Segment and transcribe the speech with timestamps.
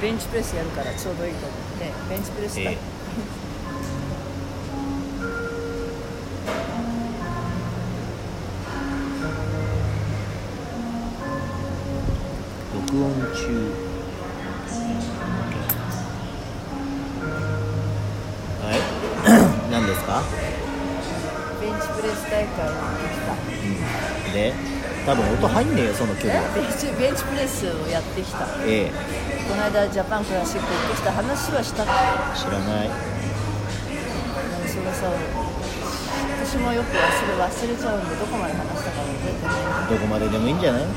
[0.00, 2.78] ベンチプレスやるからちょうどいいと思ってベンチプレスだ、え
[12.88, 13.72] 録音中。
[18.62, 19.70] はい。
[19.70, 20.22] 何ですか、
[21.60, 23.32] ベンチプレス大会に行ってきた。
[23.34, 23.36] う
[24.30, 24.54] ん、で
[25.06, 26.48] 多分音入んねえよその距離は。
[26.54, 28.46] ベンチベンチプレスをやってきた。
[28.66, 28.92] ええ。
[29.48, 31.84] この間ジャパンクラシック行ってきた話はした？
[32.36, 32.90] 知らない。
[34.68, 35.10] それさ
[36.44, 39.90] 私もよく忘れ忘れちゃうんでどこまで話したか覚えてない。
[39.90, 40.82] どこまででもいいんじゃない？
[40.84, 40.88] 好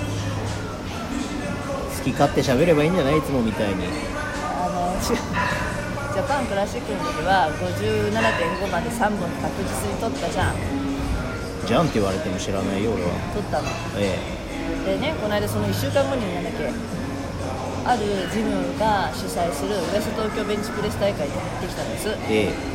[2.04, 3.18] き勝手喋ればいいんじゃない？
[3.18, 3.88] いつもみたいに。
[4.43, 5.21] あの違う
[6.11, 10.55] ジャパンクラシックの時は57.5まで3本確実に取ったじゃん。
[11.65, 13.15] じゃんって言われても知らないよ俺は。
[13.31, 13.67] 取ったの。
[13.95, 14.20] え
[14.85, 16.67] でねこの間その1週間後になんだっけ
[17.87, 22.12] あるジムが主催するウエスト東京ベンチプレス大会に行ってきたんです。
[22.27, 22.71] ええ。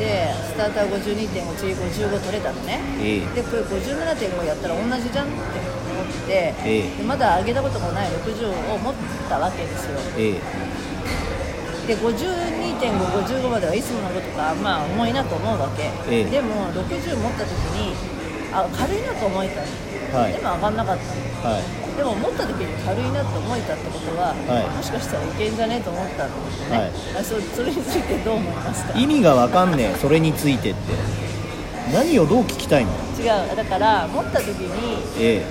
[0.00, 2.80] でスターター52.5次55取れたのね。
[2.98, 3.36] ええ。
[3.36, 6.96] でこれ57.5やったら同じじゃんって思って、ええ。
[6.96, 8.94] でまだ上げたこともない60を持っ
[9.28, 10.00] たわけですよ。
[10.16, 10.40] え
[11.86, 12.78] で52.5、
[13.26, 16.24] 55まではいつものことか、まあ、重いなと思うわけ、ええ。
[16.24, 17.94] でも60持った時に
[18.52, 20.32] あ軽いなと思えたの、はい。
[20.32, 21.10] でも上がんなかったの。
[21.18, 21.96] えはい。
[21.96, 24.76] でも持った時に軽いなと思えたってことは、はい。
[24.76, 26.90] もしかしたらいけんじゃねえと思ったんですね、はい。
[27.18, 28.98] あそそれについてどう思いますか？
[28.98, 30.80] 意味がわかんねえそれについてって。
[31.92, 32.92] 何をどう聞きたいの？
[33.18, 33.56] 違う。
[33.56, 35.44] だから持った時にえ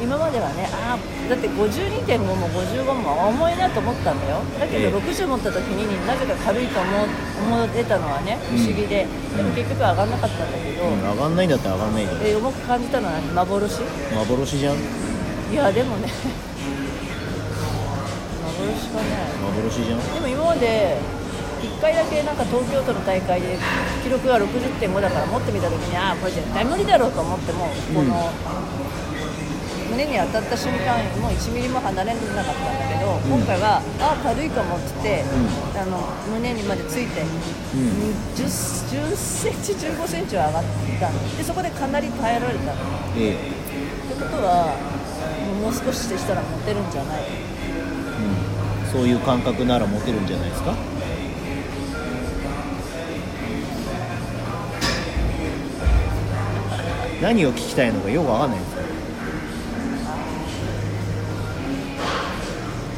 [0.00, 4.40] 今まではねあーだって52.5も55も重いなと思ったんだよ。
[4.58, 4.90] だけええ。
[4.90, 7.08] ど60持った時になぜか軽いと思う
[7.44, 13.46] 思えたのはね不思議で、でも結局上がんなかったんだけど、え、うん、上がんないんだったら上がんないじゃんえ重く感じたのは何？
[13.46, 13.82] 幻？
[14.14, 14.76] 幻じゃん。
[14.76, 16.08] いやでもね。
[18.44, 19.34] 幻かね。
[19.42, 20.14] 幻じゃん。
[20.14, 20.98] でも今まで
[21.58, 23.58] 1回だけなんか東京都の大会で
[24.02, 28.30] 記録が60.5だから持ってみた時にああこれ絶対無理だろうと思ってもこの、
[29.98, 35.98] 胸に当たった瞬間もう1ミリも離れなかったんだけど、今回はああ軽いかもって言って、あの
[36.30, 37.26] 胸にまでついて、ん。
[38.38, 40.64] 10, 10センチ15センチは上がっ
[41.02, 41.10] た。
[41.10, 42.66] のでそこでかなり耐えられた。
[42.66, 42.76] のっ
[43.18, 43.34] え。
[43.34, 44.78] えてことは
[45.60, 47.22] もう少ししたら持てるんじゃない？
[48.86, 48.92] うん。
[48.92, 50.76] そういう感覚なら持てるんじゃないですか？
[57.20, 58.87] 何を聞きたいのかよくわかんないんですよ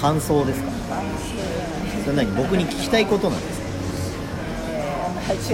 [0.01, 0.71] 感想ですか？
[2.05, 2.35] それ何？
[2.37, 3.67] 僕に聞きたいことなんですか？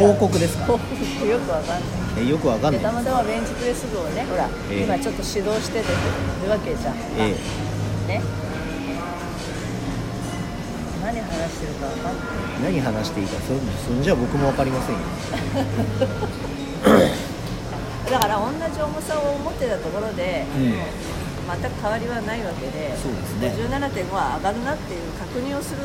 [0.01, 0.73] 報告ですか？
[0.73, 1.83] よくわかんない。
[2.19, 2.93] えよくわかんでない。
[2.93, 4.84] たまたまベンチプレス部をねほら、ええ。
[4.84, 5.87] 今ちょっと指導してて
[6.45, 7.34] るわけじゃん、え
[8.09, 8.23] ね。
[11.03, 12.15] 何話してるかわかんない。
[12.61, 13.49] え何話していいかそ
[13.93, 15.01] そんじゃ僕もわかりませんよ。
[18.11, 20.75] だから同じ重さを持ってたところで、うん
[21.47, 23.55] 全く変わりはないわけでそうですね。
[23.55, 25.83] 57.5は上がるなっていう確認をする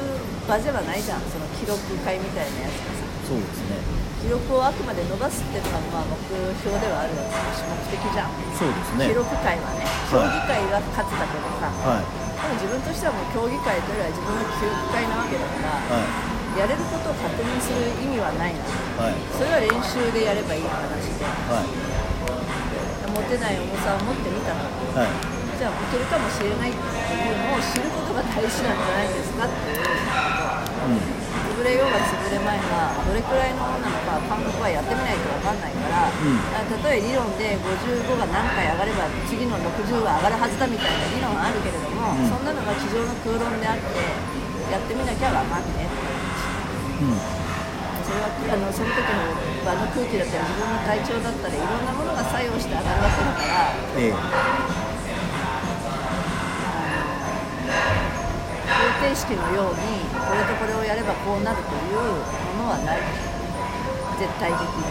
[0.49, 3.05] 場ではないじゃんその記録会みたいなやつがさ。
[3.29, 3.77] そうですね。
[4.22, 6.17] 記録をあくまで伸ばすっていうのがまあ目
[6.61, 9.09] 標ではあるわけだし目的じゃん、そうですね。
[9.09, 12.05] 記録会はね競技会が勝つだけどさ、はい。
[12.05, 16.05] でも自分としてはもう競技会というよりは自分の記録会なわけだから、は
[16.53, 18.61] やれることを確認する意味はないな。
[18.61, 19.17] いはい。
[19.33, 21.25] それは練習でやればいい話で。
[21.25, 22.01] はい。
[23.11, 24.59] 持てない重さを持ってみたの
[24.95, 31.22] はいじゃあ持てるかもしれないっていうのを知ることが大事なんじゃないですかっていうこと
[31.53, 36.25] 潰れようが潰れまいがどれくらいのものなのか感覚はやってみないと分かんないから、ん
[36.57, 42.25] あ例え理論で55が何回上がれば次の60は上がるはずだみたいな理論はあるけれども、うん。
[42.25, 44.01] そんなのが机上の空論であって
[44.73, 47.13] やってみなきゃ分かんねえってう。
[47.13, 47.13] ん。
[47.13, 47.41] うん。
[48.01, 49.29] それはあのその時の
[49.61, 54.70] 場の空気だったり自分の体調だったりいろんなものが作用して上がるわけだからええ
[59.01, 62.22] 方程式のようにこれとこれをやればこうなるという
[62.61, 63.02] ものはない
[64.22, 64.85] 絶対的に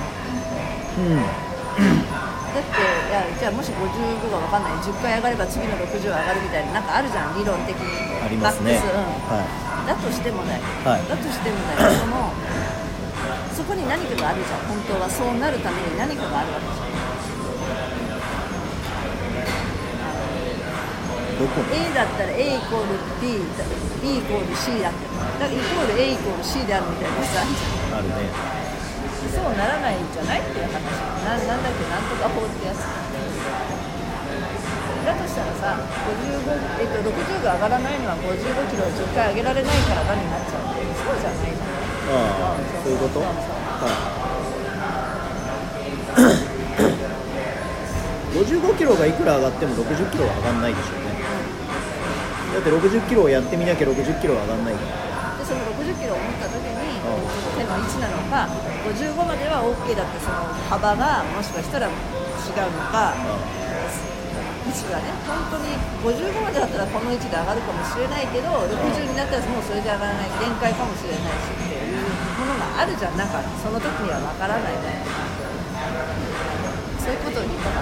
[0.99, 1.23] うん。
[1.23, 4.82] だっていやじゃあもし55が分かんない。
[4.82, 7.87] 10回上がれば次の60は上がるみたいななんかあるじゃん理論的に。
[8.19, 8.82] ありますね。
[9.87, 11.06] だとしてもだよ、はい。
[11.06, 12.34] だとしてもだよその
[13.55, 14.67] そこに何かがあるじゃん。
[14.67, 17.39] 本当はそうなるために何かがあるわけじゃん
[21.40, 23.40] どこに A だったら A イコール B
[24.04, 27.40] B イコール C だってだからイコール A イコール C であるみたいなさ。
[27.96, 28.28] あるね。
[29.32, 30.76] そうならないんじゃないっていう話。
[31.25, 32.84] ななんだっけなんとか法ってやつ。
[35.00, 35.88] だとしたらさ55、
[36.76, 40.84] えっと、60が上がらないのは55キロを10回上げられないからだになっちゃうそ
[41.16, 41.81] うじゃないじゃない
[42.12, 43.19] ああそういうこと？
[43.20, 46.20] はい。
[48.36, 51.09] 55キロがいくら上がっても60キロは上がんないでしょうね
[52.50, 55.38] だって60キロをやってみなきゃ60キロは上がんないから。
[55.38, 57.02] でその60キロを持った時にん。
[57.56, 58.50] 手の位置なのか
[58.91, 61.94] 55までは OK だってその幅がもしかしたら違う
[62.75, 63.14] のか
[64.67, 72.03] 位置がね本当に55までだったらこの位置で上がるかもしれないけど60になったらもうそれじゃ上がらない限界かもしれないしっていう
[72.38, 73.17] ものがあるじゃん。
[73.17, 75.06] なんかその時にはわからないね。
[77.00, 77.73] そういうことを言いたかっ